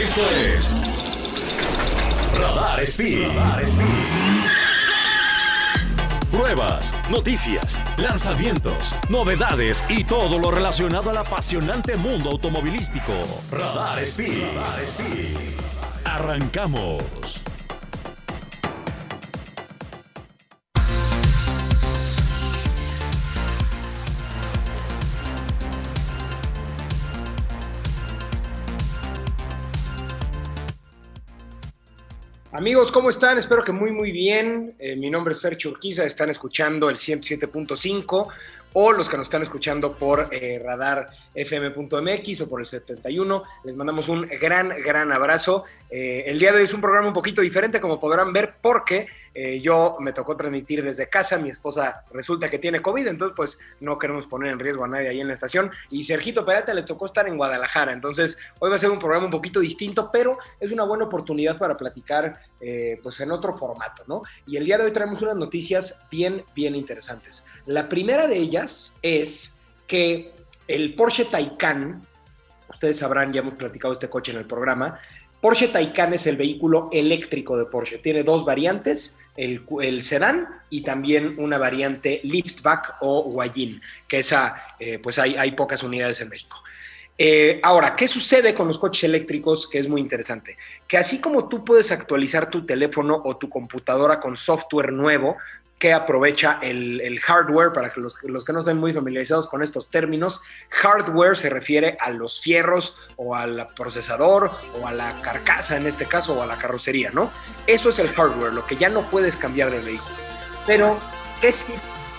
[0.00, 0.74] Esto es
[2.34, 3.28] Radar Speed.
[6.32, 13.12] Pruebas, noticias, lanzamientos, novedades y todo lo relacionado al apasionante mundo automovilístico.
[13.50, 14.42] Radar Speed.
[14.54, 15.36] Radar Speed.
[16.04, 17.44] Arrancamos.
[32.60, 33.38] Amigos, ¿cómo están?
[33.38, 34.74] Espero que muy, muy bien.
[34.78, 38.28] Eh, mi nombre es Fer Urquiza, están escuchando el 107.5
[38.74, 43.42] o los que nos están escuchando por eh, radar fm.mx o por el 71.
[43.64, 45.64] Les mandamos un gran, gran abrazo.
[45.88, 49.06] Eh, el día de hoy es un programa un poquito diferente, como podrán ver, porque
[49.34, 51.38] eh, yo me tocó transmitir desde casa.
[51.38, 55.08] Mi esposa resulta que tiene COVID, entonces pues no queremos poner en riesgo a nadie
[55.08, 55.70] ahí en la estación.
[55.90, 57.92] Y Sergito Peralta le tocó estar en Guadalajara.
[57.92, 61.58] Entonces hoy va a ser un programa un poquito distinto, pero es una buena oportunidad
[61.58, 62.40] para platicar
[63.02, 64.22] pues en otro formato, ¿no?
[64.46, 67.46] Y el día de hoy traemos unas noticias bien, bien interesantes.
[67.66, 69.54] La primera de ellas es
[69.86, 70.32] que
[70.68, 72.06] el Porsche Taycan,
[72.68, 74.98] ustedes sabrán, ya hemos platicado este coche en el programa,
[75.40, 77.98] Porsche Taycan es el vehículo eléctrico de Porsche.
[77.98, 84.98] Tiene dos variantes, el, sedán y también una variante liftback o guayín, que esa, eh,
[84.98, 86.62] pues hay, hay, pocas unidades en México.
[87.22, 89.68] Eh, ahora, ¿qué sucede con los coches eléctricos?
[89.68, 90.56] Que es muy interesante.
[90.88, 95.36] Que así como tú puedes actualizar tu teléfono o tu computadora con software nuevo,
[95.80, 100.42] que aprovecha el, hardware, para que los, que no estén muy familiarizados con estos términos,
[100.68, 106.04] hardware se refiere a los fierros o al procesador o a la carcasa en este
[106.04, 107.30] caso o a la carrocería, ¿no?
[107.66, 110.14] Eso es el hardware, lo que ya no puedes cambiar del vehículo.
[110.66, 110.98] Pero,
[111.40, 111.72] ¿qué sí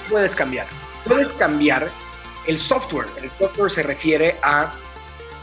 [0.09, 0.65] puedes cambiar?
[1.05, 1.87] Puedes cambiar
[2.47, 3.09] el software.
[3.21, 4.73] El software se refiere a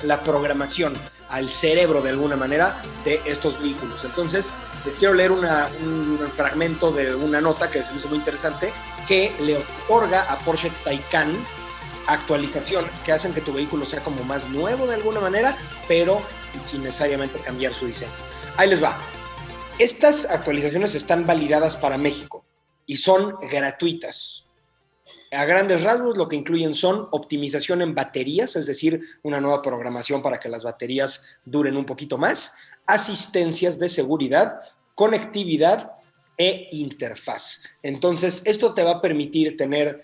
[0.03, 0.93] la programación,
[1.29, 4.05] al cerebro de alguna manera de estos vehículos.
[4.05, 4.53] Entonces,
[4.89, 8.73] les quiero leer un fragmento de una nota que se me hizo muy interesante
[9.07, 11.37] que le otorga a Porsche Taycan
[12.07, 16.23] actualizaciones que hacen que tu vehículo sea como más nuevo de alguna manera, pero
[16.65, 18.11] sin necesariamente cambiar su diseño.
[18.57, 18.97] Ahí les va.
[19.79, 22.47] Estas actualizaciones están validadas para México
[22.87, 24.47] y son gratuitas.
[25.31, 30.23] A grandes rasgos lo que incluyen son optimización en baterías, es decir, una nueva programación
[30.23, 32.55] para que las baterías duren un poquito más,
[32.87, 34.63] asistencias de seguridad,
[34.99, 35.93] conectividad
[36.37, 37.63] e interfaz.
[37.85, 40.03] Entonces, esto te va a permitir tener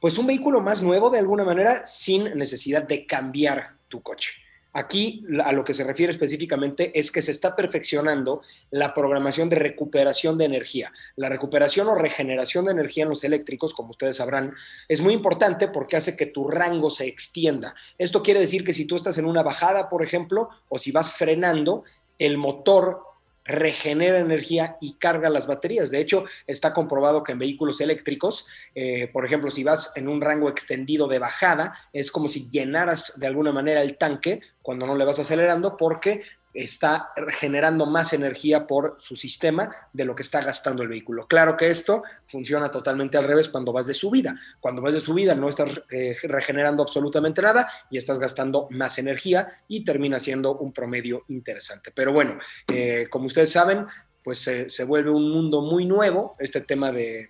[0.00, 4.30] pues un vehículo más nuevo de alguna manera sin necesidad de cambiar tu coche.
[4.72, 8.40] Aquí a lo que se refiere específicamente es que se está perfeccionando
[8.70, 10.92] la programación de recuperación de energía.
[11.16, 14.54] La recuperación o regeneración de energía en los eléctricos, como ustedes sabrán,
[14.86, 17.74] es muy importante porque hace que tu rango se extienda.
[17.98, 21.10] Esto quiere decir que si tú estás en una bajada, por ejemplo, o si vas
[21.14, 21.82] frenando,
[22.20, 23.15] el motor
[23.46, 25.90] regenera energía y carga las baterías.
[25.90, 30.20] De hecho, está comprobado que en vehículos eléctricos, eh, por ejemplo, si vas en un
[30.20, 34.96] rango extendido de bajada, es como si llenaras de alguna manera el tanque cuando no
[34.96, 36.22] le vas acelerando porque
[36.56, 41.26] está generando más energía por su sistema de lo que está gastando el vehículo.
[41.26, 44.34] Claro que esto funciona totalmente al revés cuando vas de subida.
[44.58, 49.60] Cuando vas de subida no estás eh, regenerando absolutamente nada y estás gastando más energía
[49.68, 51.90] y termina siendo un promedio interesante.
[51.94, 52.38] Pero bueno,
[52.72, 53.84] eh, como ustedes saben,
[54.24, 57.28] pues se vuelve un mundo muy nuevo este tema de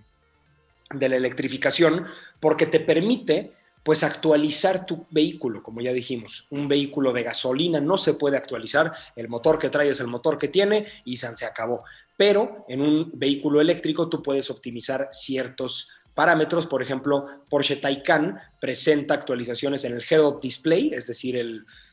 [0.90, 2.06] la electrificación
[2.40, 3.52] porque te permite
[3.86, 6.44] pues actualizar tu vehículo, como ya dijimos.
[6.50, 10.38] Un vehículo de gasolina no se puede actualizar, el motor que trae es el motor
[10.38, 11.84] que tiene y se acabó.
[12.16, 19.14] Pero en un vehículo eléctrico tú puedes optimizar ciertos parámetros, por ejemplo, Porsche Taycan presenta
[19.14, 21.36] actualizaciones en el head-up display, es decir,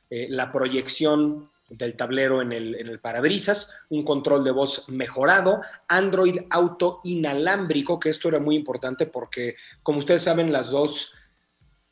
[0.10, 5.62] eh, la proyección del tablero en el, en el, parabrisas, un control de voz mejorado,
[5.88, 11.14] Android Auto inalámbrico, que esto era muy importante porque, como ustedes saben, las dos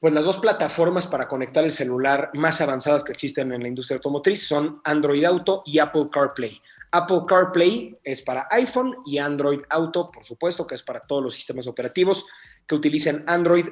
[0.01, 3.97] pues las dos plataformas para conectar el celular más avanzadas que existen en la industria
[3.97, 6.59] automotriz son Android Auto y Apple CarPlay.
[6.89, 11.35] Apple CarPlay es para iPhone y Android Auto, por supuesto, que es para todos los
[11.35, 12.25] sistemas operativos
[12.65, 13.67] que utilicen Android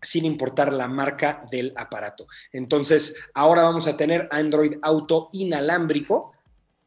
[0.00, 2.26] sin importar la marca del aparato.
[2.50, 6.32] Entonces, ahora vamos a tener Android Auto inalámbrico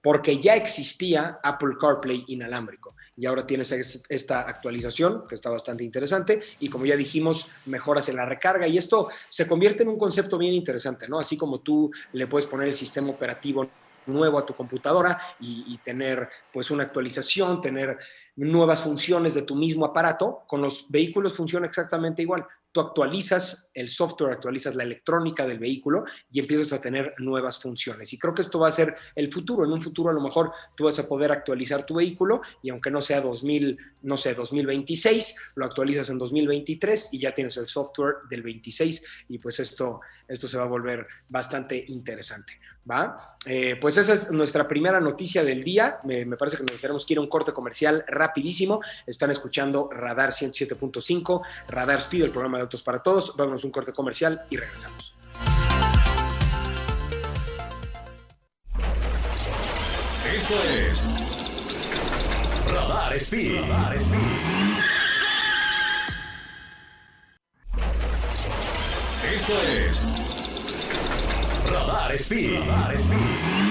[0.01, 3.71] porque ya existía Apple CarPlay inalámbrico y ahora tienes
[4.09, 8.77] esta actualización que está bastante interesante y como ya dijimos, mejoras en la recarga y
[8.77, 11.19] esto se convierte en un concepto bien interesante, ¿no?
[11.19, 13.69] Así como tú le puedes poner el sistema operativo
[14.07, 17.97] nuevo a tu computadora y, tener pues una actualización, tener
[18.35, 22.45] nuevas funciones de tu mismo aparato, con los vehículos funciona exactamente igual
[22.75, 28.11] tú actualizas el software, actualizas la electrónica del vehículo y empiezas a tener nuevas funciones.
[28.11, 29.63] Y creo que esto va a ser el futuro.
[29.63, 32.91] En un futuro a lo mejor tú vas a poder actualizar tu vehículo y aunque
[32.91, 38.15] no sea 2000, no sé, 2026, lo actualizas en 2023 y ya tienes el software
[38.29, 42.59] del 26 y pues esto, esto se va a volver bastante interesante.
[42.89, 43.37] ¿Va?
[43.45, 45.99] Eh, pues esa es nuestra primera noticia del día.
[46.03, 48.81] Me, parece que nos tenemos que ir un corte comercial rapidísimo.
[49.05, 53.35] Están escuchando Radar 107.5, Radar Speed, el programa de autos para todos.
[53.35, 55.15] Vámonos un corte comercial y regresamos.
[60.35, 61.07] Esto es
[62.67, 63.61] Radar Speed.
[63.61, 64.19] Radar Speed.
[69.33, 70.07] Esto es
[71.71, 72.59] Radar Speed.
[72.59, 73.64] Radar Speed.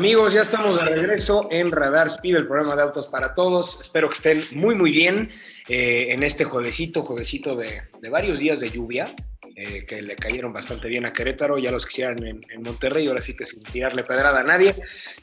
[0.00, 3.82] Amigos, ya estamos de regreso en Radar Speed, el programa de autos para todos.
[3.82, 5.28] Espero que estén muy, muy bien
[5.68, 9.14] eh, en este juevesito, juevesito de, de varios días de lluvia.
[9.62, 13.34] Eh, que le cayeron bastante bien a Querétaro, ya los quisieran en, Monterrey, ahora sí
[13.34, 14.74] que sin tirarle pedrada a nadie.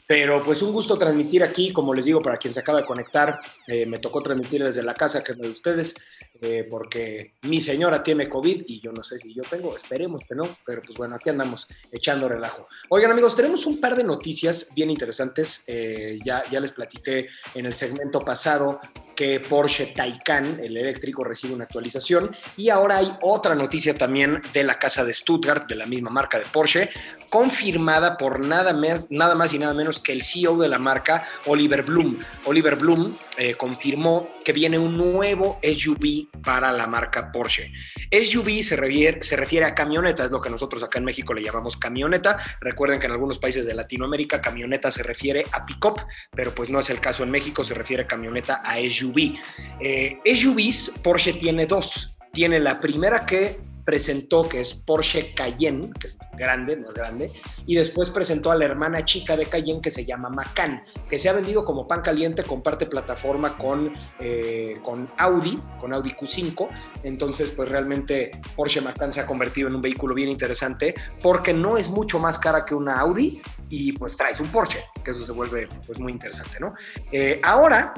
[0.06, 3.40] Pero pues un gusto transmitir aquí, como les digo, para quien se acaba de conectar,
[3.66, 5.96] eh, me tocó transmitir desde la casa que de ustedes,
[6.40, 10.36] eh, porque mi señora tiene COVID y yo no sé si yo tengo, esperemos que
[10.36, 12.68] no, pero pues bueno, aquí andamos echando relajo.
[12.90, 17.66] Oigan amigos, tenemos un par de noticias bien interesantes, eh, ya, ya les platiqué en
[17.66, 18.80] el segmento pasado
[19.16, 24.64] que Porsche Taycan, el eléctrico, recibe una actualización y ahora hay otra noticia también de
[24.64, 26.90] la casa de Stuttgart, de la misma marca de Porsche,
[27.30, 31.24] confirmada por nada más, nada más y nada menos que el CEO de la marca,
[31.46, 32.18] Oliver Bloom.
[32.44, 37.70] Oliver Bloom eh, confirmó que viene un nuevo SUV para la marca Porsche.
[38.10, 41.42] SUV se refiere, se refiere a camioneta, es lo que nosotros acá en México le
[41.42, 42.38] llamamos camioneta.
[42.60, 46.00] Recuerden que en algunos países de Latinoamérica camioneta se refiere a pick-up,
[46.34, 49.34] pero pues no es el caso en México, se refiere camioneta a SUV.
[49.80, 52.16] Eh, SUVs, Porsche tiene dos.
[52.32, 57.32] Tiene la primera que presentó, que es Porsche Cayenne, que es grande, más grande,
[57.64, 61.30] y después presentó a la hermana chica de Cayenne que se llama Macan, que se
[61.30, 63.90] ha vendido como pan caliente, comparte plataforma con,
[64.20, 66.68] eh, con Audi, con Audi Q5,
[67.02, 71.78] entonces pues realmente Porsche Macan se ha convertido en un vehículo bien interesante porque no
[71.78, 73.40] es mucho más cara que una Audi
[73.70, 76.74] y pues traes un Porsche, que eso se vuelve pues muy interesante, ¿no?
[77.10, 77.94] Eh, ahora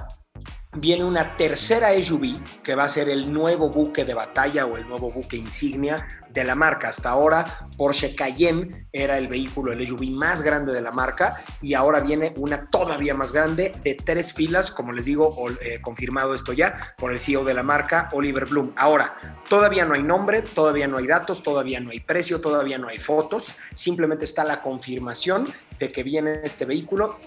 [0.72, 4.87] viene una tercera SUV que va a ser el nuevo buque de batalla o el
[4.87, 6.88] nuevo buque insignia de la marca.
[6.88, 7.44] Hasta ahora
[7.76, 12.34] Porsche Cayenne era el vehículo, el SUV más grande de la marca y ahora viene
[12.37, 17.12] una todavía más grande de tres filas, como les digo, eh, confirmado esto ya por
[17.12, 18.72] el CEO de la marca, Oliver Bloom.
[18.76, 19.17] Ahora,
[19.49, 22.99] todavía no hay nombre, todavía no hay datos, todavía no hay precio, todavía no hay
[22.99, 25.49] fotos, simplemente está la confirmación
[25.81, 27.19] de que viene este vehículo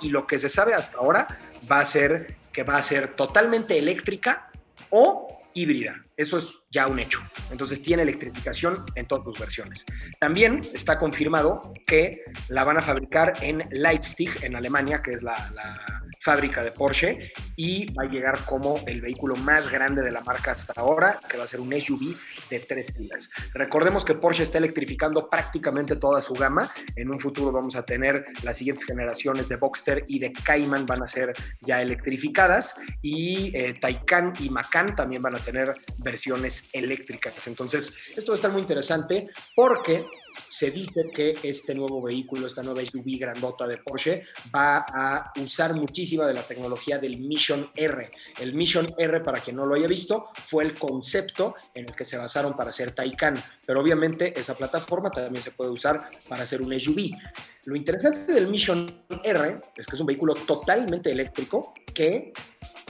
[0.00, 1.26] y lo que se sabe hasta ahora
[1.70, 4.50] va a ser que va a ser totalmente eléctrica
[4.90, 6.04] o híbrida.
[6.16, 7.20] Eso es ya un hecho.
[7.50, 9.84] Entonces tiene electrificación en todas sus versiones.
[10.18, 15.34] También está confirmado que la van a fabricar en Leipzig, en Alemania, que es la,
[15.54, 20.20] la fábrica de Porsche, y va a llegar como el vehículo más grande de la
[20.20, 22.16] marca hasta ahora, que va a ser un SUV
[22.48, 23.28] de tres filas.
[23.52, 26.70] Recordemos que Porsche está electrificando prácticamente toda su gama.
[26.96, 31.02] En un futuro vamos a tener las siguientes generaciones de Boxster y de Cayman van
[31.02, 37.46] a ser ya electrificadas, y eh, Taycan y Macan también van a tener versiones eléctricas.
[37.46, 40.04] Entonces, esto va a estar muy interesante porque
[40.48, 44.22] se dice que este nuevo vehículo, esta nueva SUV grandota de Porsche,
[44.54, 48.10] va a usar muchísima de la tecnología del Mission R.
[48.40, 52.04] El Mission R, para quien no lo haya visto, fue el concepto en el que
[52.04, 53.34] se basaron para hacer Taycan,
[53.66, 57.10] pero obviamente esa plataforma también se puede usar para hacer un SUV.
[57.64, 62.32] Lo interesante del Mission R es que es un vehículo totalmente eléctrico que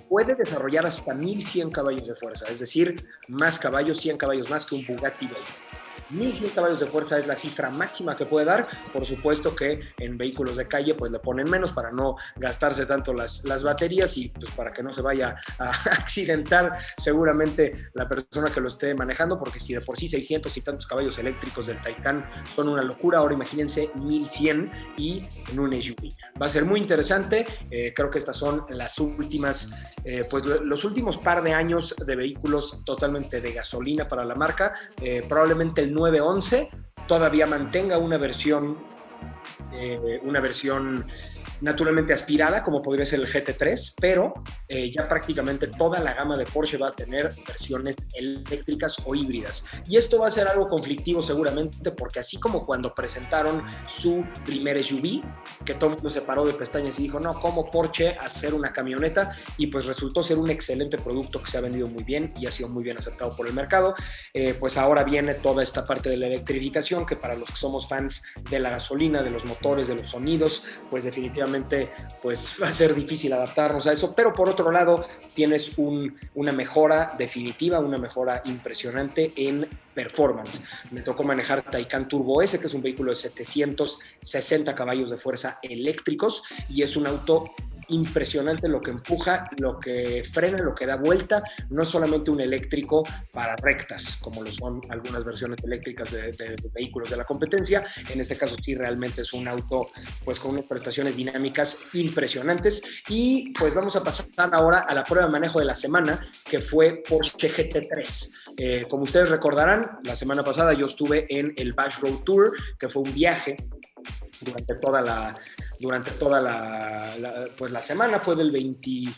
[0.08, 4.74] puede desarrollar hasta 1100 caballos de fuerza, es decir, más caballos, 100 caballos más que
[4.74, 5.81] un Bugatti Veyron.
[6.12, 8.66] 1100 caballos de fuerza es la cifra máxima que puede dar.
[8.92, 13.12] Por supuesto que en vehículos de calle pues le ponen menos para no gastarse tanto
[13.12, 18.50] las, las baterías y pues para que no se vaya a accidentar seguramente la persona
[18.50, 21.80] que lo esté manejando, porque si de por sí 600 y tantos caballos eléctricos del
[21.80, 26.10] Taycan son una locura, ahora imagínense 1100 y en un SUV.
[26.40, 27.44] Va a ser muy interesante.
[27.70, 32.16] Eh, creo que estas son las últimas, eh, pues los últimos par de años de
[32.16, 34.74] vehículos totalmente de gasolina para la marca.
[35.00, 36.70] Eh, probablemente el 911
[37.06, 38.78] todavía mantenga una versión,
[39.72, 41.06] eh, una versión
[41.62, 44.34] naturalmente aspirada, como podría ser el GT3, pero
[44.68, 49.64] eh, ya prácticamente toda la gama de Porsche va a tener versiones eléctricas o híbridas.
[49.88, 54.82] Y esto va a ser algo conflictivo seguramente, porque así como cuando presentaron su primer
[54.82, 55.22] SUV,
[55.64, 58.72] que todo el mundo se paró de pestañas y dijo, no, ¿cómo Porsche hacer una
[58.72, 59.30] camioneta?
[59.56, 62.52] Y pues resultó ser un excelente producto que se ha vendido muy bien y ha
[62.52, 63.94] sido muy bien aceptado por el mercado.
[64.34, 67.88] Eh, pues ahora viene toda esta parte de la electrificación, que para los que somos
[67.88, 71.51] fans de la gasolina, de los motores, de los sonidos, pues definitivamente
[72.22, 77.14] pues va a ser difícil adaptarnos a eso, pero por otro lado tienes una mejora
[77.18, 80.62] definitiva, una mejora impresionante en performance.
[80.90, 85.58] Me tocó manejar Taycan Turbo S, que es un vehículo de 760 caballos de fuerza
[85.62, 87.52] eléctricos y es un auto
[87.92, 93.02] impresionante lo que empuja, lo que frena, lo que da vuelta, no solamente un eléctrico
[93.32, 98.36] para rectas, como lo son algunas versiones eléctricas de, vehículos de la competencia, en este
[98.36, 99.88] caso sí realmente es un auto
[100.24, 105.26] pues con unas prestaciones dinámicas impresionantes y pues vamos a pasar ahora a la prueba
[105.26, 108.30] de manejo de la semana que fue Porsche GT3.
[108.56, 112.88] Eh, como ustedes recordarán, la semana pasada yo estuve en el Bash Road Tour, que
[112.88, 113.56] fue un viaje
[114.40, 115.34] durante toda la,
[115.82, 119.08] durante toda la, pues la semana, fue del 20,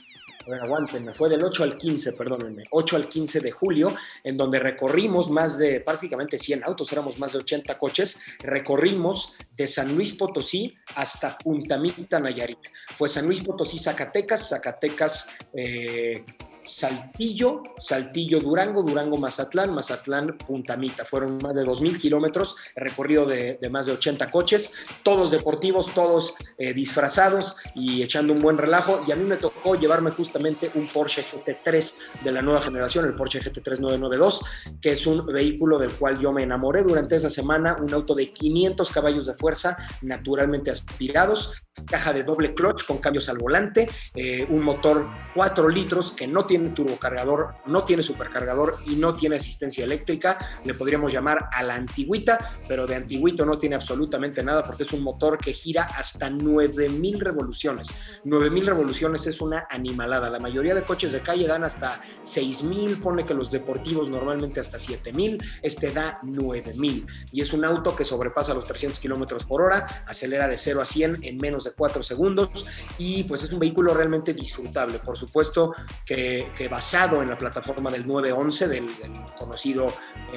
[0.46, 5.30] a fue del 8 al 15, perdónenme, 8 al 15 de julio, en donde recorrimos
[5.30, 10.74] más de prácticamente 100 autos, éramos más de 80 coches, recorrimos de San Luis Potosí
[10.96, 12.58] hasta Puntamita, Nayarit.
[12.96, 16.24] Fue San Luis Potosí, Zacatecas, Zacatecas, eh,
[16.66, 21.04] Saltillo, Saltillo, Durango, Durango, Mazatlán, Mazatlán, Puntamita.
[21.04, 26.72] Fueron más de 2.000 kilómetros, recorrido de, más de 80 coches, todos deportivos, todos eh,
[26.72, 29.02] disfrazados y echando un buen relajo.
[29.06, 31.92] Y a mí me tocó llevarme justamente un Porsche GT3
[32.24, 34.40] de la nueva generación, el Porsche GT3 992,
[34.80, 38.30] que es un vehículo del cual yo me enamoré durante esa semana, un auto de
[38.32, 44.46] 500 caballos de fuerza, naturalmente aspirados, caja de doble clutch con cambios al volante, eh,
[44.48, 49.84] un motor 4 litros que no tiene turbocargador, no tiene supercargador y no tiene asistencia
[49.84, 50.38] eléctrica.
[50.64, 54.92] Le podríamos llamar a la antigüita, pero de antiguito no tiene absolutamente nada porque es
[54.92, 57.94] un motor que gira hasta 9000 revoluciones.
[58.24, 60.30] 9000 revoluciones es una animalada.
[60.30, 64.78] La mayoría de coches de calle dan hasta 6000, pone que los deportivos normalmente hasta
[64.78, 70.04] 7000, este da 9000 y es un auto que sobrepasa los 300 kilómetros por hora,
[70.06, 72.66] acelera de 0 a 100 en menos de 4 segundos
[72.98, 74.98] y pues es un vehículo realmente disfrutable.
[74.98, 75.74] Por supuesto
[76.06, 78.86] que, basado en la plataforma del 911, del,
[79.38, 79.86] conocido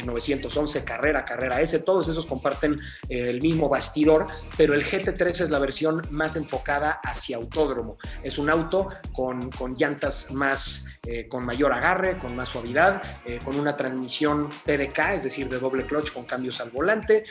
[0.04, 2.76] 911 eh, Carrera, Carrera S, todos esos comparten
[3.10, 7.98] eh, el mismo bastidor, pero el GT3 es la versión más enfocada hacia autódromo.
[8.24, 13.02] Es un auto con, con llantas más, eh, con mayor agarre, con más suavidad,
[13.44, 17.24] con una transmisión PDK, es decir, de doble clutch con cambios al volante.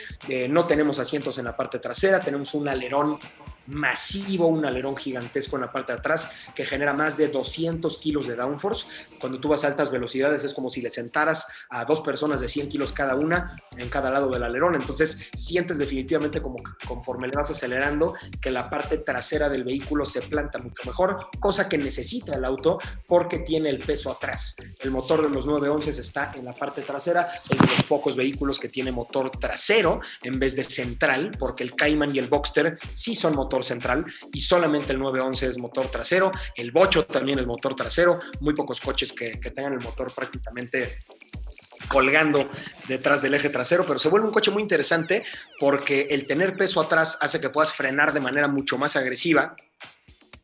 [0.49, 3.17] no tenemos asientos en la parte trasera, tenemos un alerón
[3.67, 8.27] masivo, un alerón gigantesco en la parte de atrás que genera más de 200 kilos
[8.27, 8.66] de downforce.
[9.19, 12.47] Cuando tú vas a altas velocidades es como si le sentaras a dos personas de
[12.47, 14.75] 100 kilos cada una en cada lado del alerón.
[14.75, 16.57] Entonces sientes definitivamente como
[16.87, 21.69] conforme le vas acelerando que la parte trasera del vehículo se planta mucho mejor, cosa
[21.69, 24.55] que necesita el auto porque tiene el peso atrás.
[24.79, 28.59] El motor de los 911 está en la parte trasera, es de los pocos vehículos
[28.59, 33.15] que tiene motor trasero en vez de central, porque el Cayman y el Boxster sí
[33.15, 37.75] son motores central y solamente el 911 es motor trasero, el Bocho también es motor
[37.75, 40.97] trasero, muy pocos coches que, tengan el motor prácticamente
[41.87, 42.49] colgando
[42.89, 45.23] detrás del eje trasero, pero se vuelve un coche muy interesante
[45.59, 49.55] porque el tener peso atrás hace que puedas frenar de manera mucho más agresiva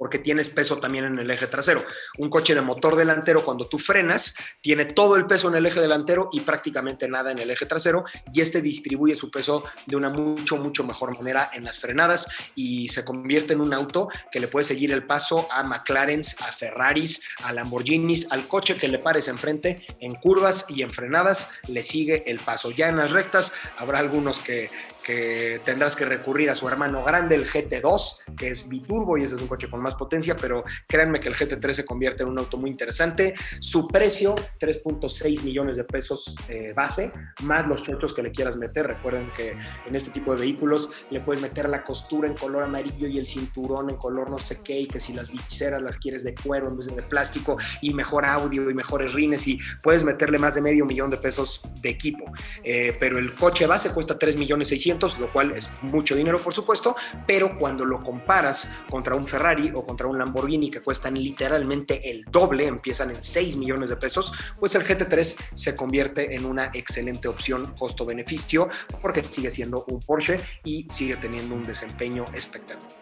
[0.03, 1.86] porque tienes peso también en el eje trasero.
[2.17, 5.79] Un coche de motor delantero, cuando tú frenas, tiene todo el peso en el eje
[5.79, 10.10] delantero y prácticamente nada en el eje trasero, y este distribuye su peso de una
[10.10, 14.50] mucho, mucho mejor manera en las frenadas y se convierte en un auto que le
[14.50, 19.29] puede seguir el paso a McLaren's, a Ferraris, a Lamborghinis, al coche que le pares
[19.29, 22.72] enfrente en curvas y en frenadas, le sigue el paso.
[22.72, 24.69] Ya en las rectas habrá algunos que,
[25.03, 29.36] que tendrás que recurrir a su hermano grande, el GT2, que es biturbo y ese
[29.36, 32.39] es un coche con más potencia, pero créanme que el GT3 se convierte en un
[32.39, 33.33] auto muy interesante.
[33.60, 37.12] Su precio, 3.6 millones de pesos eh, base,
[37.43, 38.88] más los chochos que le quieras meter.
[38.88, 43.07] Recuerden que en este tipo de vehículos le puedes meter la costura en color amarillo
[43.07, 46.24] y el cinturón en color no sé qué, y que si las viseras las quieres
[46.24, 50.38] de cuero en vez de plástico, y mejor audio y mejores rines, y puedes meterle
[50.38, 52.25] más de medio millón de pesos de equipo.
[52.63, 56.53] Eh, pero el coche base cuesta 3 millones 600 lo cual es mucho dinero por
[56.53, 56.95] supuesto,
[57.25, 62.23] pero cuando lo comparas contra un Ferrari o contra un Lamborghini que cuestan literalmente el
[62.25, 67.27] doble, empiezan en 6 millones de pesos, pues el GT3 se convierte en una excelente
[67.27, 68.69] opción costo-beneficio
[69.01, 72.93] porque sigue siendo un Porsche y sigue teniendo un desempeño espectacular.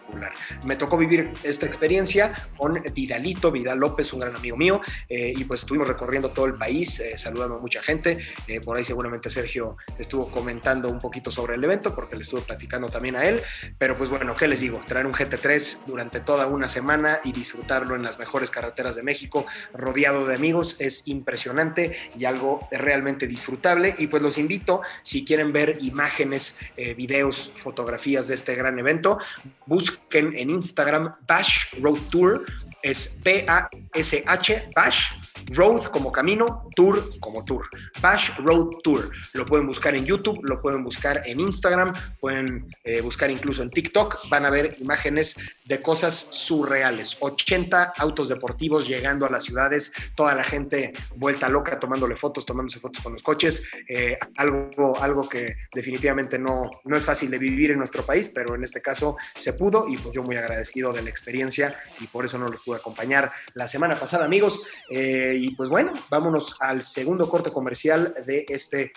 [0.66, 5.44] Me tocó vivir esta experiencia con Vidalito, Vidal López, un gran amigo mío, eh, y
[5.46, 8.18] pues estuvimos recorriendo todo el país, eh, saludando a mucha gente.
[8.48, 12.42] Eh, por ahí seguramente Sergio estuvo comentando un poquito sobre el evento, porque le estuvo
[12.42, 13.42] platicando también a él.
[13.78, 14.82] Pero pues bueno, ¿qué les digo?
[14.86, 19.46] Traer un GT3 durante toda una semana y disfrutarlo en las mejores carreteras de México,
[19.74, 23.96] rodeado de amigos, es impresionante y algo realmente disfrutable.
[23.98, 26.58] Y pues los invito, si quieren ver imágenes,
[26.96, 29.18] videos, fotografías de este gran evento,
[29.66, 32.46] busquen en Instagram Bash Road Tour,
[32.82, 35.12] es B-A-S-H, Bash,
[35.52, 37.68] Road como camino, Tour como tour.
[38.02, 39.12] Bash Road Tour.
[39.34, 43.70] Lo pueden buscar en YouTube, lo pueden buscar en Instagram, pueden eh, buscar incluso en
[43.70, 44.30] TikTok.
[44.30, 45.36] Van a ver imágenes
[45.66, 47.18] de cosas surreales.
[47.20, 52.80] 80 autos deportivos llegando a las ciudades, toda la gente vuelta loca tomándole fotos, tomándose
[52.80, 53.64] fotos con los coches.
[53.88, 58.56] Eh, algo, algo que definitivamente no, no es fácil de vivir en nuestro país, pero
[58.56, 62.26] en este caso se pudo y pues yo muy agradecido de la experiencia y por
[62.26, 64.62] eso no los pude acompañar la semana pasada, amigos.
[64.90, 68.92] Eh, y pues bueno, vámonos al segundo corte comercial de este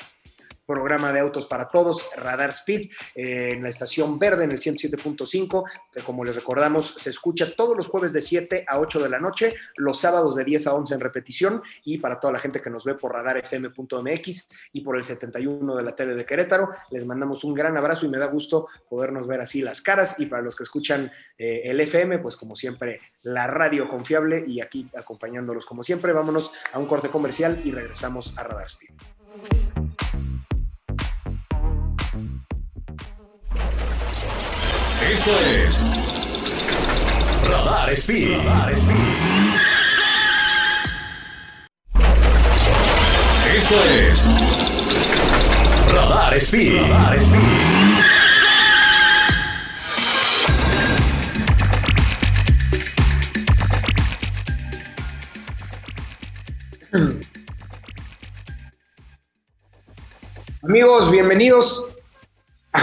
[0.67, 5.65] programa de autos para todos, Radar Speed, eh, en la estación verde en el 107.5,
[5.93, 9.21] que como les recordamos se escucha todos los jueves de 7 a 8 de la
[9.21, 12.71] noche, los sábados de 10 a 11 en repetición y para toda la gente que
[12.71, 17.45] nos ve por radarfm.mx y por el 71 de la tele de Querétaro, les mandamos
[17.45, 20.57] un gran abrazo y me da gusto podernos ver así las caras y para los
[20.57, 25.83] que escuchan eh, el FM, pues como siempre la radio confiable y aquí acompañándolos como
[25.83, 30.04] siempre, vámonos a un corte comercial y regresamos a Radar Speed.
[35.11, 35.85] Esto es
[37.47, 38.39] Radar Speed.
[38.39, 38.97] Radar Speed.
[43.55, 44.27] Esto es
[45.93, 46.81] Radar Speed.
[46.81, 48.05] Radar Speed.
[60.63, 61.94] Amigos, bienvenidos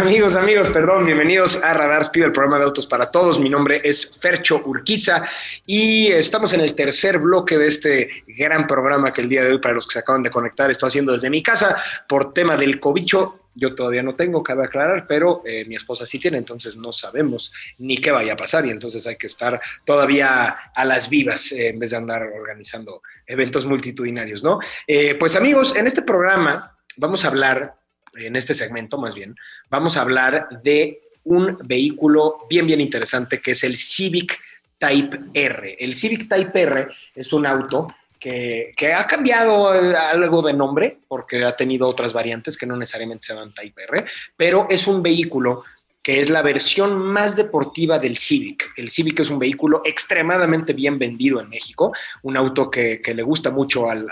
[0.02, 3.40] Amigos, amigos, perdón, bienvenidos a Radar Speed, el programa de autos para todos.
[3.40, 5.24] Mi nombre es Fercho Urquiza
[5.64, 9.60] y estamos en el tercer bloque de este gran programa que el día de hoy,
[9.60, 11.78] para los que se acaban de conectar, estoy haciendo desde mi casa
[12.10, 13.42] por tema del cobicho.
[13.54, 17.54] Yo todavía no tengo, cabe aclarar, pero eh, mi esposa sí tiene, entonces no sabemos
[17.78, 21.68] ni qué vaya a pasar y entonces hay que estar todavía a las vivas eh,
[21.68, 24.58] en vez de andar organizando eventos multitudinarios, ¿no?
[24.88, 27.81] Eh, pues amigos, en este programa vamos a hablar
[28.14, 29.36] en este segmento más bien,
[29.70, 34.40] vamos a hablar de un vehículo bien, bien interesante que es el Civic
[34.78, 35.78] Type R.
[35.80, 37.88] El Civic Type R es un auto
[38.20, 43.34] que, ha cambiado algo de nombre porque ha tenido otras variantes que no necesariamente se
[43.34, 45.64] llaman Type R, pero es un vehículo
[46.04, 48.74] que es la versión más deportiva del Civic.
[48.76, 51.94] El Civic es un vehículo extremadamente bien vendido en México,
[52.24, 54.08] un auto que, le gusta mucho al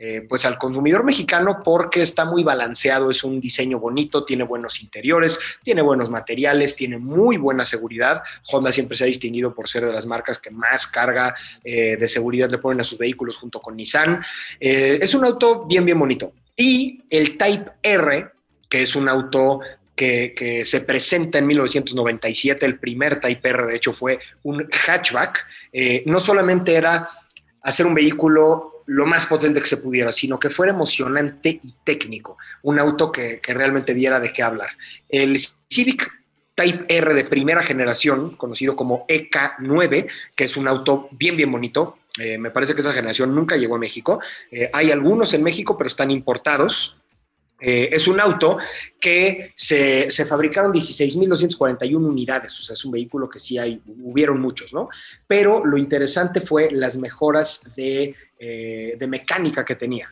[0.00, 4.80] eh, pues al consumidor mexicano porque está muy balanceado, es un diseño bonito, tiene buenos
[4.80, 8.22] interiores, tiene buenos materiales, tiene muy buena seguridad.
[8.52, 11.34] Honda siempre se ha distinguido por ser de las marcas que más carga
[11.64, 14.22] eh, de seguridad le ponen a sus vehículos junto con Nissan.
[14.60, 16.32] Eh, es un auto bien, bien bonito.
[16.56, 18.28] Y el Type R,
[18.68, 19.58] que es un auto
[19.96, 25.44] que, que, se presenta en 1997, el primer Type R de hecho fue un hatchback,
[26.06, 27.08] no solamente era
[27.62, 32.38] hacer un vehículo lo más potente que se pudiera, sino que fuera emocionante y técnico,
[32.62, 34.70] un auto que, realmente viera de qué hablar.
[35.08, 36.10] El Civic
[36.54, 41.98] Type R de primera generación, conocido como EK9, que es un auto bien, bien bonito.
[42.18, 44.20] Eh, me parece que esa generación nunca llegó a México.
[44.50, 46.97] Eh, hay algunos en México, pero están importados.
[47.60, 48.58] Eh, es un auto
[49.00, 54.40] que se, se fabricaron 16.241 unidades, o sea, es un vehículo que sí hay, hubieron
[54.40, 54.88] muchos, ¿no?
[55.26, 60.08] Pero lo interesante fue las mejoras de, eh, mecánica que tenía.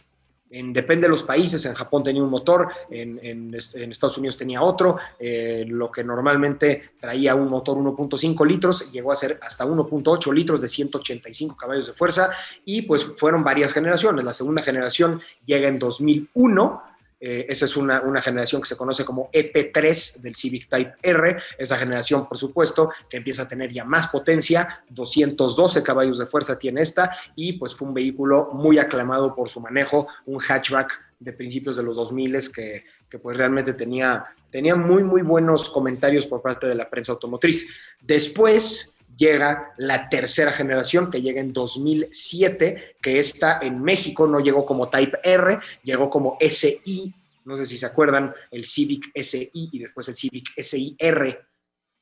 [0.48, 4.96] En, depende de los países, en Japón tenía un motor, en, Estados Unidos tenía otro,
[5.18, 10.60] eh, lo que normalmente traía un motor 1.5 litros, llegó a ser hasta 1.8 litros
[10.60, 12.30] de 185 caballos de fuerza
[12.64, 14.24] y pues fueron varias generaciones.
[14.24, 19.30] La segunda generación llega en 2001 eh, esa es una, generación que se conoce como
[19.32, 21.36] EP3 del Civic Type R.
[21.58, 26.58] Esa generación, por supuesto, que empieza a tener ya más potencia, 212 caballos de fuerza
[26.58, 31.32] tiene esta, y pues fue un vehículo muy aclamado por su manejo, un hatchback de
[31.32, 36.42] principios de los 2000 que, que pues realmente tenía, tenía muy, muy buenos comentarios por
[36.42, 37.72] parte de la prensa automotriz.
[38.00, 44.66] Después llega la tercera generación que llega en 2007, que está en México no llegó
[44.66, 49.78] como Type R, llegó como SI, no sé si se acuerdan, el Civic SI y
[49.78, 51.38] después el Civic SI R.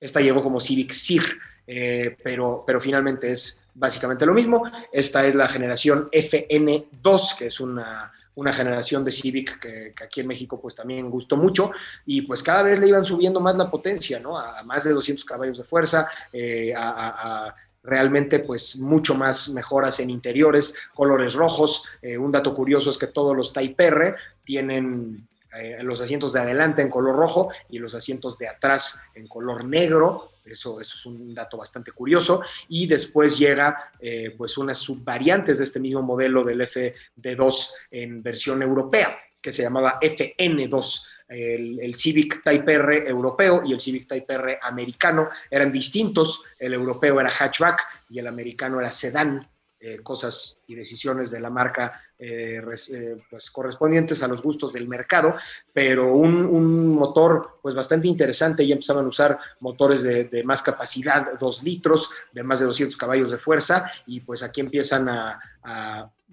[0.00, 4.70] Esta llegó como Civic SIR, eh, pero, pero finalmente es básicamente lo mismo.
[4.92, 10.26] Esta es la generación FN2, que es una, una generación de Civic que, aquí en
[10.26, 11.70] México pues también gustó mucho
[12.04, 14.38] y pues cada vez le iban subiendo más la potencia, ¿no?
[14.38, 20.10] A, más de 200 caballos de fuerza, eh, a, realmente pues mucho más mejoras en
[20.10, 21.84] interiores, colores rojos.
[22.00, 26.82] Eh, un dato curioso es que todos los Type tienen eh, los asientos de adelante
[26.82, 30.30] en color rojo y los asientos de atrás en color negro.
[30.44, 32.42] Eso, eso es un dato bastante curioso.
[32.68, 38.62] Y después llega eh, pues unas subvariantes de este mismo modelo del FD2 en versión
[38.62, 41.02] europea, que se llamaba FN2.
[41.26, 46.42] El, el, Civic Type R europeo y el Civic Type R americano eran distintos.
[46.58, 49.48] El europeo era hatchback y el americano era sedán.
[49.86, 52.58] Eh, cosas y decisiones de la marca eh,
[52.90, 55.34] eh, pues, correspondientes a los gustos del mercado,
[55.74, 61.62] pero un, motor pues bastante interesante, ya empezaban a usar motores de, más capacidad, 2
[61.64, 65.38] litros, de más de 200 caballos de fuerza, y pues aquí empiezan a,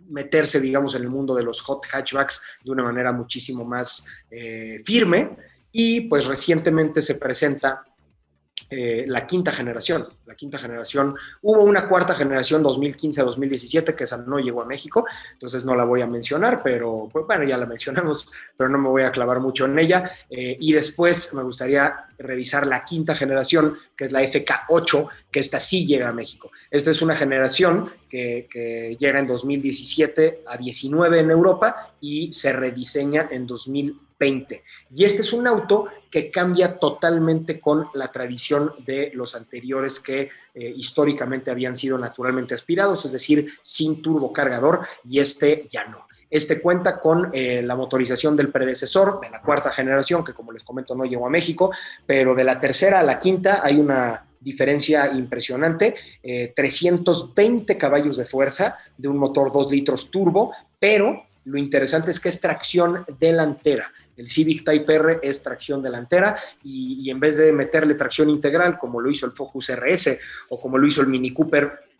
[0.07, 4.07] meterse, digamos, en el mundo de los hot hatchbacks de una manera muchísimo más
[4.85, 5.35] firme,
[5.73, 7.83] y pues recientemente se presenta
[8.73, 10.07] eh, la quinta generación.
[10.25, 15.65] La quinta generación, hubo una cuarta generación 2015-2017 que esa no llegó a México, entonces
[15.65, 19.03] no la voy a mencionar, pero pues, bueno, ya la mencionamos, pero no me voy
[19.03, 20.09] a clavar mucho en ella.
[20.29, 25.59] Eh, y después me gustaría revisar la quinta generación, que es la FK8, que esta
[25.59, 26.49] sí llega a México.
[26.69, 28.47] Esta es una generación que,
[28.97, 34.10] llega en 2017 a 19 en Europa y se rediseña en 2020
[34.91, 40.29] y este es un auto que cambia totalmente con la tradición de los anteriores que
[40.53, 46.05] eh, históricamente habían sido naturalmente aspirados, es decir, sin turbocargador, y este ya no.
[46.29, 50.63] Este cuenta con eh, la motorización del predecesor, de la cuarta generación, que como les
[50.63, 51.71] comento no llegó a México,
[52.05, 55.95] pero de la tercera a la quinta hay una diferencia impresionante,
[56.55, 62.19] 320 eh, caballos de fuerza de un motor 2 litros turbo, pero lo interesante es
[62.19, 63.91] que es tracción delantera.
[64.15, 69.01] El Civic Type R es tracción delantera y, en vez de meterle tracción integral como
[69.01, 71.90] lo hizo el Focus RS o como lo hizo el Mini Cooper,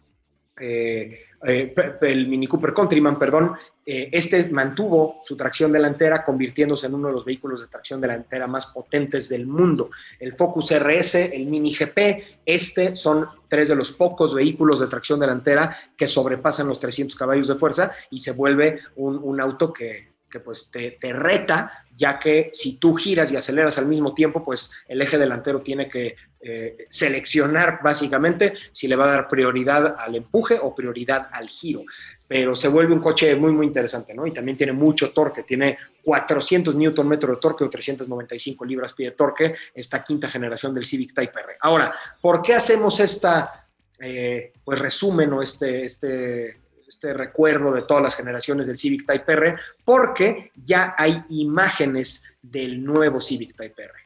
[0.62, 6.94] eh, eh, el Mini Cooper Countryman, perdón, eh, este mantuvo su tracción delantera convirtiéndose en
[6.94, 9.90] uno de los vehículos de tracción delantera más potentes del mundo.
[10.20, 15.20] El Focus RS, el Mini GP, este son tres de los pocos vehículos de tracción
[15.20, 20.72] delantera que sobrepasan los 300 caballos de fuerza y se vuelve un, auto que, pues
[20.72, 25.02] te, te, reta, ya que si tú giras y aceleras al mismo tiempo, pues el
[25.02, 30.58] eje delantero tiene que eh, seleccionar básicamente si le va a dar prioridad al empuje
[30.60, 31.84] o prioridad al giro.
[32.28, 34.26] Pero se vuelve un coche muy, muy interesante, ¿no?
[34.26, 39.54] Y también tiene mucho torque, tiene 400 Nm de torque o 395 libras-pie de torque,
[39.76, 41.58] esta quinta generación del Civic Type R.
[41.60, 43.68] Ahora, ¿por qué hacemos esta,
[44.00, 46.61] eh, pues resumen o este, este,
[46.92, 49.56] este recuerdo de todas las generaciones del Civic Type R?
[49.84, 54.02] Porque ya hay imágenes del nuevo Civic Type R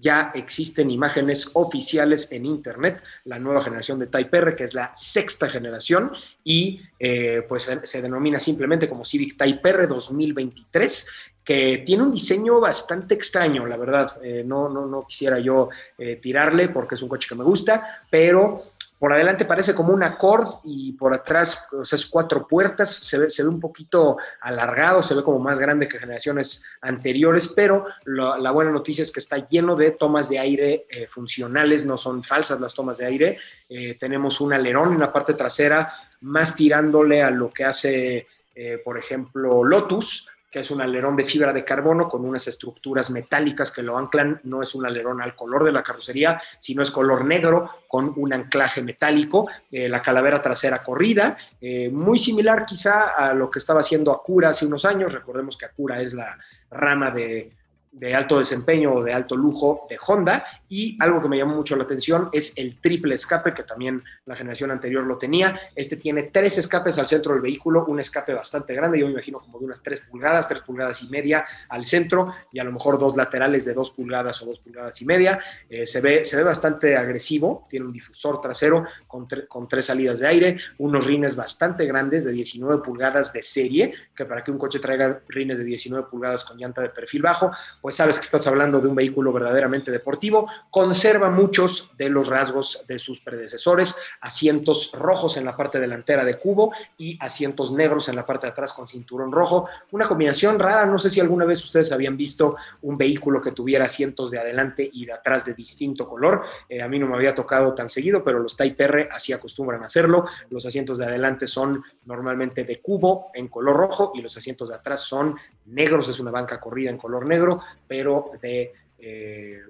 [0.00, 4.92] ya existen imágenes oficiales en Internet, la nueva generación de Type R, que es la
[4.94, 6.12] sexta generación,
[6.44, 11.08] y eh, pues se denomina simplemente como Civic Type R 2023
[11.48, 14.22] que tiene un diseño bastante extraño, la verdad.
[14.22, 18.04] Eh, no, no, no quisiera yo eh, tirarle porque es un coche que me gusta,
[18.10, 18.64] pero
[18.98, 23.18] por adelante parece como un Accord y por atrás, o sea, es cuatro puertas, se
[23.18, 27.86] ve, se ve un poquito alargado, se ve como más grande que generaciones anteriores, pero
[28.04, 32.22] la buena noticia es que está lleno de tomas de aire eh, funcionales, no son
[32.22, 33.38] falsas las tomas de aire.
[33.68, 38.80] Eh, tenemos un alerón en la parte trasera, más tirándole a lo que hace, eh,
[38.84, 43.70] por ejemplo, Lotus, que es un alerón de fibra de carbono con unas estructuras metálicas
[43.70, 44.40] que lo anclan.
[44.44, 48.32] No es un alerón al color de la carrocería, sino es color negro con un
[48.32, 49.48] anclaje metálico.
[49.70, 54.50] Eh, la calavera trasera corrida, eh, muy similar quizá a lo que estaba haciendo Acura
[54.50, 55.12] hace unos años.
[55.12, 56.38] Recordemos que Acura es la
[56.70, 57.57] rama de
[57.92, 60.44] de alto desempeño o de alto lujo de Honda.
[60.68, 64.36] Y algo que me llamó mucho la atención es el triple escape, que también la
[64.36, 65.58] generación anterior lo tenía.
[65.74, 69.40] Este tiene tres escapes al centro del vehículo, un escape bastante grande, yo me imagino
[69.40, 72.98] como de unas tres pulgadas, tres pulgadas y media al centro, y a lo mejor
[72.98, 75.38] dos laterales de dos pulgadas o dos pulgadas y media.
[75.68, 80.20] Eh, se, ve, se ve bastante agresivo, tiene un difusor trasero con, con tres salidas
[80.20, 84.58] de aire, unos rines bastante grandes de 19 pulgadas de serie, que para que un
[84.58, 88.46] coche traiga rines de 19 pulgadas con llanta de perfil bajo, pues sabes que estás
[88.46, 90.48] hablando de un vehículo verdaderamente deportivo.
[90.70, 96.36] Conserva muchos de los rasgos de sus predecesores, asientos rojos en la parte delantera de
[96.36, 99.68] cubo y asientos negros en la parte de atrás con cinturón rojo.
[99.92, 103.84] Una combinación rara, no sé si alguna vez ustedes habían visto un vehículo que tuviera
[103.84, 106.42] asientos de adelante y de atrás de distinto color.
[106.68, 109.82] Eh, a mí no me había tocado tan seguido, pero los Type R así acostumbran
[109.82, 110.26] a hacerlo.
[110.50, 114.74] Los asientos de adelante son normalmente de cubo en color rojo y los asientos de
[114.74, 115.36] atrás son
[115.66, 119.62] negros, es una banca corrida en color negro, pero de eh,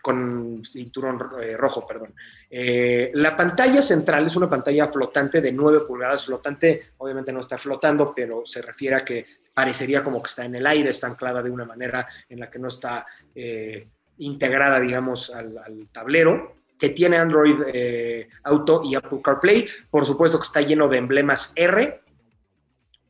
[0.00, 2.14] con cinturón eh, rojo, perdón.
[2.48, 6.26] Eh, la pantalla central es una pantalla flotante de 9 pulgadas.
[6.26, 10.54] Flotante, obviamente no está flotando, pero se refiere a que parecería como que está en
[10.54, 13.04] el aire, está anclada de una manera en la que no está
[14.18, 17.56] integrada, digamos, al, al tablero que tiene Android
[18.44, 19.66] Auto y Apple CarPlay.
[19.90, 22.00] Por supuesto que está lleno de emblemas R,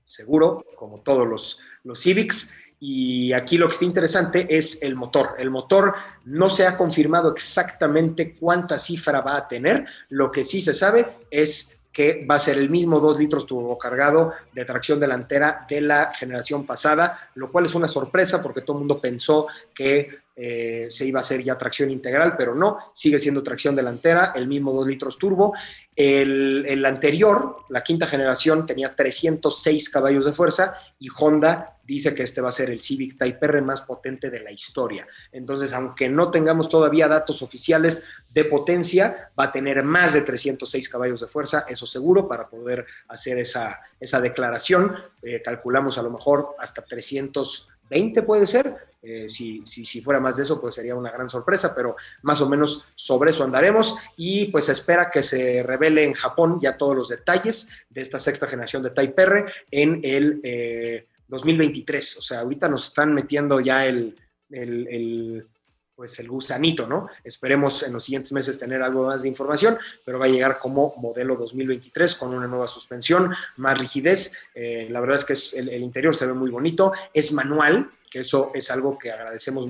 [0.04, 2.50] seguro, como todos los, los Civics.
[2.80, 5.30] Y aquí lo que está interesante es el motor.
[5.38, 9.84] El motor no se ha confirmado exactamente cuánta cifra va a tener.
[10.10, 13.46] Lo que sí se sabe es que va a ser el mismo 2 litros
[13.80, 18.76] cargado de tracción delantera de la generación pasada, lo cual es una sorpresa porque todo
[18.76, 23.18] el mundo pensó que eh, se iba a hacer ya tracción integral, pero no, sigue
[23.18, 25.54] siendo tracción delantera, el mismo 2 litros turbo.
[25.96, 32.22] El, el, anterior, la quinta generación, tenía 306 caballos de fuerza y Honda dice que
[32.22, 35.06] este va a ser el Civic Type R más potente de la historia.
[35.32, 40.86] Entonces, aunque no tengamos todavía datos oficiales de potencia, va a tener más de 306
[40.86, 44.94] caballos de fuerza, eso seguro, para poder hacer esa, esa declaración.
[45.22, 50.42] Eh, calculamos a lo mejor hasta 320 puede ser, eh, si, si, fuera más de
[50.42, 54.68] eso, pues sería una gran sorpresa, pero más o menos sobre eso andaremos y pues
[54.68, 58.90] espera que se revele en Japón ya todos los detalles de esta sexta generación de
[58.90, 62.14] Type R en el 2023.
[62.14, 64.16] Eh, o sea, ahorita nos están metiendo ya el,
[64.50, 65.46] el,
[65.94, 67.08] pues el gusanito, ¿no?
[67.24, 70.94] Esperemos en los siguientes meses tener algo más de información, pero va a llegar como
[70.98, 74.36] modelo 2023 con una nueva suspensión, más rigidez.
[74.54, 77.90] Eh, la verdad es que es, el, el, interior se ve muy bonito, es manual,
[78.10, 79.66] que eso es algo que agradecemos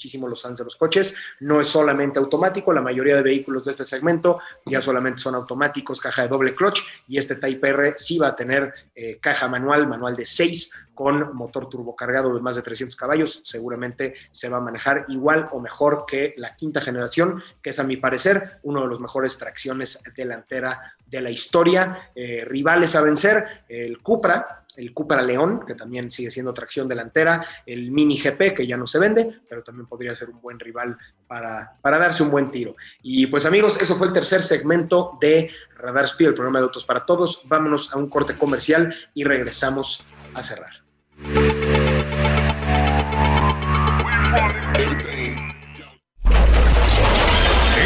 [0.00, 1.14] muchísimo los fans de los coches.
[1.40, 6.00] No es solamente automático, la mayoría de vehículos de este segmento ya solamente son automáticos,
[6.00, 9.86] caja de doble clutch, y este Type R sí va a tener eh, caja manual,
[9.86, 14.60] manual de 6 con motor turbocargado de más de 300 caballos, seguramente se va a
[14.60, 18.86] manejar igual o mejor que la quinta generación, que es a mi parecer uno de
[18.86, 22.10] los mejores tracciones delantera de la historia.
[22.14, 27.44] Eh, rivales a vencer, el Cupra, el Cupra León, que también sigue siendo tracción delantera,
[27.66, 30.96] el Mini GP, que ya no se vende, pero también podría ser un buen rival
[31.26, 32.76] para, para darse un buen tiro.
[33.02, 36.84] Y pues amigos, eso fue el tercer segmento de Radar Speed, el programa de Autos
[36.84, 37.42] para Todos.
[37.46, 40.04] Vámonos a un corte comercial y regresamos
[40.34, 40.72] a cerrar.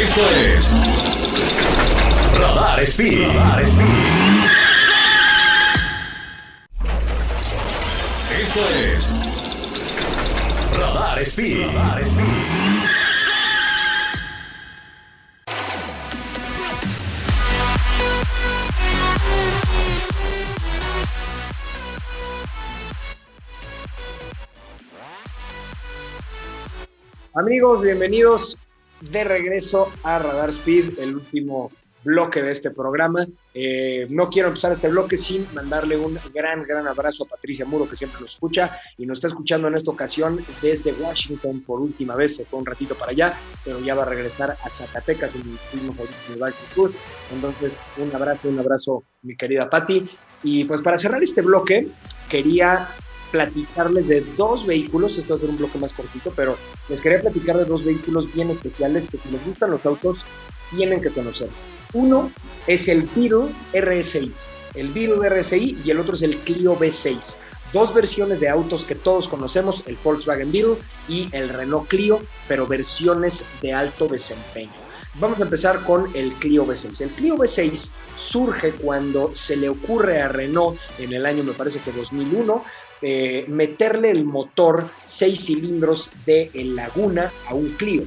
[0.01, 0.73] Esto es
[2.37, 3.27] Radar Speed.
[3.27, 4.34] Radar Speed.
[8.45, 9.11] Esto es
[10.77, 11.65] Radar Speed.
[11.65, 12.25] Radar Speed.
[27.33, 28.59] Amigos, bienvenidos
[29.01, 31.71] de regreso a Radar Speed, el último
[32.05, 33.27] bloque de este programa.
[33.53, 37.89] Eh, no quiero empezar este bloque sin mandarle un gran, gran abrazo a Patricia Muro,
[37.89, 42.15] que siempre nos escucha y nos está escuchando en esta ocasión desde Washington por última
[42.15, 42.35] vez.
[42.35, 45.47] Se fue un ratito para allá, pero ya va a regresar a Zacatecas, en el
[45.47, 46.53] mismo de
[47.33, 50.07] Entonces, un abrazo, un abrazo, mi querida Patti.
[50.43, 51.87] Y pues para cerrar este bloque,
[52.29, 52.87] quería
[53.31, 56.55] platicarles de dos vehículos, esto va a ser un bloque más cortito, pero
[56.87, 60.23] les quería platicar de dos vehículos bien especiales que si les gustan los autos,
[60.75, 61.49] tienen que conocer.
[61.95, 62.29] Uno
[62.67, 64.29] es el Beetle RSI,
[64.73, 67.37] el Beetle RSI y el otro es el Clio B6.
[67.71, 70.75] Dos versiones de autos que todos conocemos, el Volkswagen Beetle
[71.07, 74.73] y el Renault Clio, pero versiones de alto desempeño.
[75.21, 76.99] Vamos a empezar con el Clio B6.
[76.99, 81.79] El Clio B6 surge cuando se le ocurre a Renault en el año, me parece
[81.79, 82.61] que 2001,
[83.03, 88.03] eh, meterle el motor 6 cilindros de Laguna a un Clio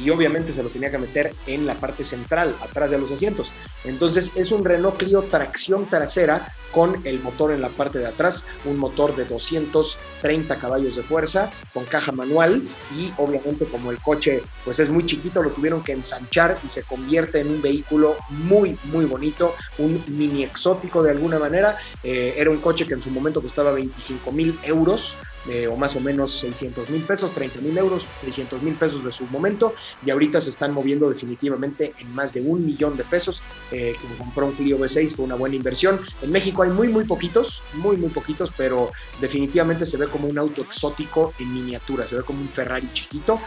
[0.00, 3.52] y obviamente se lo tenía que meter en la parte central, atrás de los asientos.
[3.84, 8.46] Entonces es un Renault Clio tracción trasera con el motor en la parte de atrás,
[8.64, 12.62] un motor de 230 caballos de fuerza con caja manual
[12.96, 16.82] y obviamente como el coche pues es muy chiquito lo tuvieron que ensanchar y se
[16.82, 21.76] convierte en un vehículo muy muy bonito, un mini exótico de alguna manera.
[22.02, 25.14] Eh, era un coche que en su momento costaba 25 mil euros
[25.48, 29.10] eh, o más o menos 600 mil pesos, 30 mil euros, 300 mil pesos de
[29.10, 29.74] su momento
[30.04, 33.40] y ahorita se están moviendo definitivamente en más de un millón de pesos.
[33.70, 36.00] Eh, quien compró un Clio V6 fue una buena inversión.
[36.20, 40.38] En México hay muy, muy poquitos, muy, muy poquitos, pero definitivamente se ve como un
[40.38, 43.40] auto exótico en miniatura, se ve como un Ferrari chiquito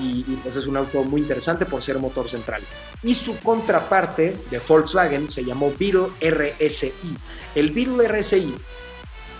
[0.00, 2.62] y, y pues es un auto muy interesante por ser motor central.
[3.02, 6.92] Y su contraparte de Volkswagen se llamó Beetle RSI.
[7.54, 8.54] El Beetle RSI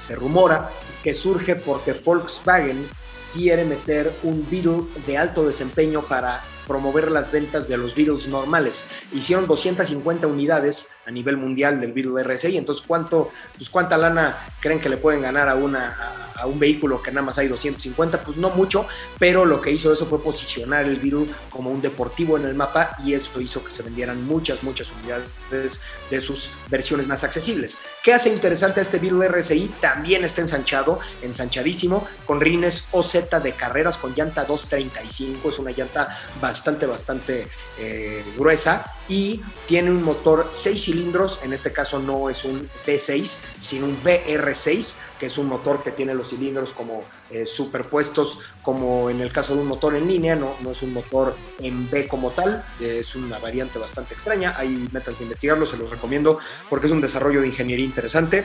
[0.09, 0.71] se rumora
[1.03, 2.88] que surge porque Volkswagen
[3.35, 8.87] quiere meter un Beetle de alto desempeño para promover las ventas de los Beatles normales.
[9.12, 14.81] Hicieron 250 unidades a nivel mundial del Beetle RSI, entonces ¿cuánto, pues ¿cuánta lana creen
[14.81, 18.23] que le pueden ganar a, una, a, un vehículo que nada más hay 250?
[18.23, 18.87] Pues no mucho,
[19.18, 22.97] pero lo que hizo eso fue posicionar el Beetle como un deportivo en el mapa
[23.05, 27.79] y eso hizo que se vendieran muchas, muchas unidades de sus versiones más accesibles.
[28.02, 29.70] ¿Qué hace interesante a este Beetle RSI?
[29.80, 36.16] También está ensanchado, ensanchadísimo, con rines OZ de carreras con llanta 235, es una llanta
[36.40, 42.44] bastante bastante, eh, gruesa y tiene un motor 6 cilindros, en este caso no es
[42.44, 47.46] un V6, sino un VR6, que es un motor que tiene los cilindros como eh,
[47.46, 51.34] superpuestos, como en el caso de un motor en línea, no, no es un motor
[51.58, 55.90] en V como tal, es una variante bastante extraña, ahí métanse a investigarlo, se los
[55.90, 58.44] recomiendo porque es un desarrollo de ingeniería interesante.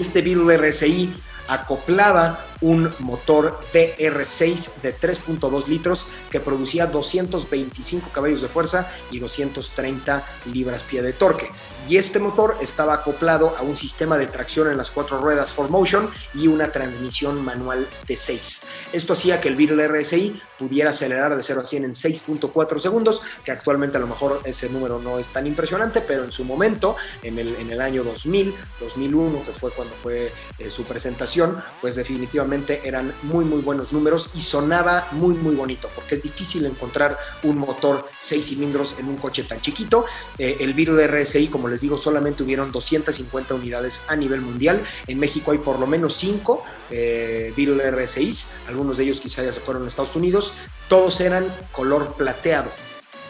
[0.00, 1.12] Este Beetle RSI
[1.48, 10.24] acoplaba un motor TR6 de 3.2 litros que producía 225 caballos de fuerza y 230
[10.52, 11.50] libras-pie de torque.
[11.86, 16.08] Y este motor estaba acoplado a un sistema de tracción en las cuatro ruedas 4Motion
[16.32, 18.62] y una transmisión manual de 6.
[18.94, 23.20] Esto hacía que el Beetle RSI pudiera acelerar de 0 a 100 en 6.4 segundos,
[23.44, 26.96] que actualmente a lo mejor ese número no es tan impresionante, pero en su momento,
[27.22, 31.33] en el, en el año 2000, 2001, que fue cuando fue eh, su presentación,
[31.80, 36.64] pues definitivamente eran muy, muy buenos números y sonaba muy, muy bonito, porque es difícil
[36.66, 40.04] encontrar un motor 6 cilindros en un coche tan chiquito.
[40.38, 44.80] Eh, el Beetle RSI, como les digo, solamente hubieron 250 unidades a nivel mundial.
[45.06, 49.52] En México hay por lo menos 5 eh, Beetle RSIs, algunos de ellos quizá ya
[49.52, 50.54] se fueron a Estados Unidos.
[50.88, 52.70] Todos eran color plateado.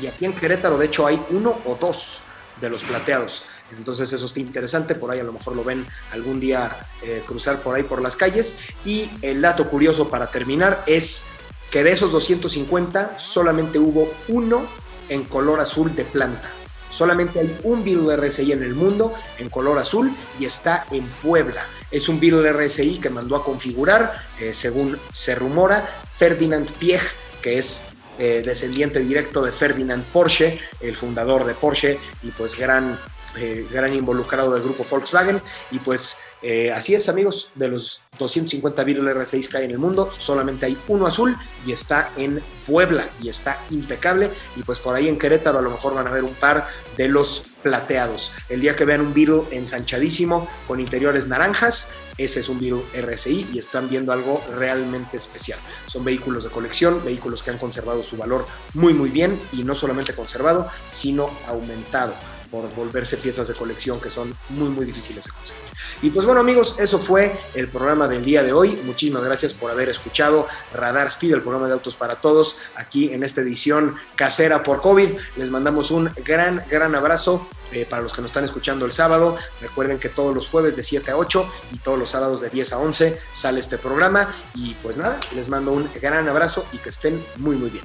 [0.01, 2.21] Y aquí en Querétaro, de hecho, hay uno o dos
[2.61, 3.45] de los plateados.
[3.77, 6.71] Entonces eso está interesante, por ahí a lo mejor lo ven algún día
[7.03, 8.59] eh, cruzar por ahí por las calles.
[8.85, 11.25] Y el dato curioso para terminar es
[11.71, 14.65] que de esos 250 solamente hubo uno
[15.09, 16.49] en color azul de planta.
[16.91, 21.67] Solamente hay un Beetle RSI en el mundo en color azul y está en Puebla.
[21.91, 27.03] Es un Beetle RSI que mandó a configurar, eh, según se rumora, Ferdinand Piech,
[27.43, 27.83] que es
[28.17, 32.97] eh, descendiente directo de Ferdinand Porsche, el fundador de Porsche y pues gran,
[33.37, 35.41] eh, gran involucrado del grupo Volkswagen.
[35.71, 39.79] Y pues eh, así es, amigos, de los 250 Beetle R6 que hay en el
[39.79, 41.35] mundo, solamente hay uno azul
[41.67, 44.31] y está en Puebla y está impecable.
[44.55, 46.69] Y pues por ahí en Querétaro a lo mejor van a ver un par
[46.99, 48.31] de los plateados.
[48.51, 53.49] El día que vean un Beetle ensanchadísimo con interiores naranjas, ese es un Beetle RSI
[53.55, 55.59] y están viendo algo realmente especial.
[55.87, 59.75] Son vehículos de colección, vehículos que han conservado su valor muy muy bien y no
[59.75, 62.15] solamente conservado, sino aumentado
[62.55, 65.63] por volverse piezas de colección que son muy muy difíciles de conseguir.
[66.03, 68.79] Y pues bueno amigos, eso fue el programa del día de hoy.
[68.85, 73.25] Muchísimas gracias por haber escuchado Radar Speed, el programa de autos para todos, aquí en
[73.25, 75.09] esta edición casera por COVID.
[75.37, 77.45] Les mandamos un gran, gran abrazo.
[77.73, 80.85] Eh, para los que nos están escuchando el sábado, recuerden que todos los jueves de
[80.85, 84.33] 7 a 8 y todos los sábados de 10 a 11 sale este programa.
[84.55, 87.85] Y pues nada, les mando un gran abrazo y que estén muy, muy bien.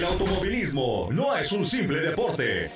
[0.00, 2.70] El automovilismo no es un simple deporte,